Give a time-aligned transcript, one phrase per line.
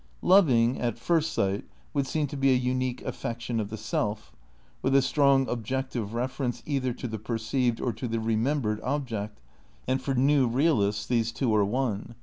[0.23, 1.63] Loving, at first sight,
[1.93, 4.31] would seem to be a unique affection of the self,
[4.81, 9.39] with a strong objective reference either to the perceived or to the remembered object
[9.87, 12.15] (and for new realists these two are one).